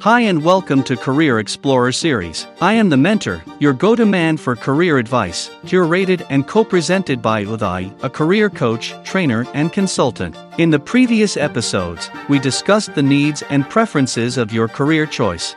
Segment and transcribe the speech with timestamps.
[0.00, 2.46] Hi and welcome to Career Explorer series.
[2.60, 7.22] I am the mentor, your go to man for career advice, curated and co presented
[7.22, 10.36] by Uday, a career coach, trainer, and consultant.
[10.58, 15.56] In the previous episodes, we discussed the needs and preferences of your career choice.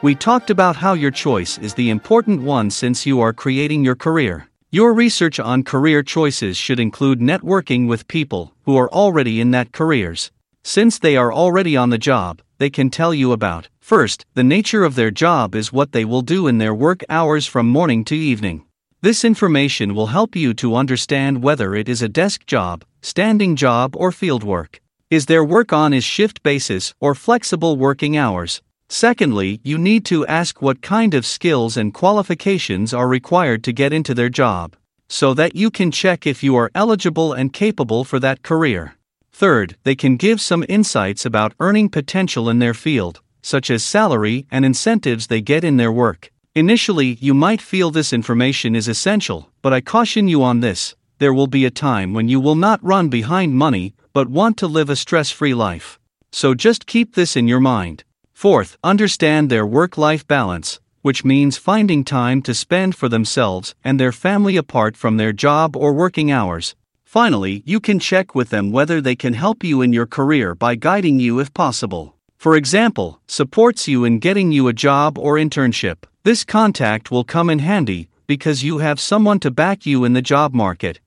[0.00, 3.96] We talked about how your choice is the important one since you are creating your
[3.96, 4.48] career.
[4.70, 9.72] Your research on career choices should include networking with people who are already in that
[9.72, 10.30] careers.
[10.64, 13.68] Since they are already on the job, they can tell you about.
[13.80, 17.46] First, the nature of their job is what they will do in their work hours
[17.46, 18.64] from morning to evening.
[19.00, 23.96] This information will help you to understand whether it is a desk job, standing job,
[23.96, 24.80] or field work.
[25.10, 28.62] Is their work on a shift basis or flexible working hours?
[28.88, 33.92] Secondly, you need to ask what kind of skills and qualifications are required to get
[33.92, 34.76] into their job,
[35.08, 38.94] so that you can check if you are eligible and capable for that career.
[39.32, 44.46] Third, they can give some insights about earning potential in their field, such as salary
[44.50, 46.30] and incentives they get in their work.
[46.54, 51.32] Initially, you might feel this information is essential, but I caution you on this there
[51.32, 54.90] will be a time when you will not run behind money, but want to live
[54.90, 55.98] a stress free life.
[56.32, 58.02] So just keep this in your mind.
[58.32, 64.00] Fourth, understand their work life balance, which means finding time to spend for themselves and
[64.00, 66.74] their family apart from their job or working hours.
[67.12, 70.74] Finally, you can check with them whether they can help you in your career by
[70.74, 72.14] guiding you if possible.
[72.38, 76.04] For example, supports you in getting you a job or internship.
[76.22, 80.22] This contact will come in handy because you have someone to back you in the
[80.22, 81.00] job market.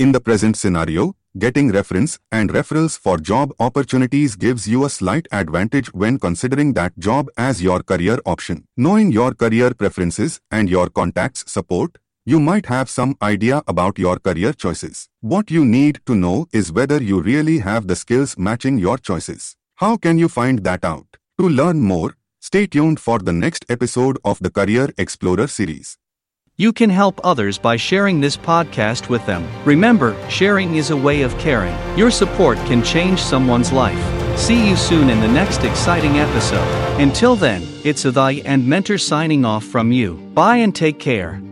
[0.00, 5.28] In the present scenario, getting reference and referrals for job opportunities gives you a slight
[5.30, 8.64] advantage when considering that job as your career option.
[8.76, 11.98] Knowing your career preferences and your contacts support,
[12.30, 15.08] you might have some idea about your career choices.
[15.20, 19.56] What you need to know is whether you really have the skills matching your choices.
[19.76, 21.16] How can you find that out?
[21.40, 25.98] To learn more, stay tuned for the next episode of the Career Explorer series.
[26.56, 29.48] You can help others by sharing this podcast with them.
[29.64, 31.76] Remember, sharing is a way of caring.
[31.98, 34.38] Your support can change someone's life.
[34.38, 37.00] See you soon in the next exciting episode.
[37.00, 40.14] Until then, it's Uday and Mentor signing off from you.
[40.34, 41.42] Bye and take care.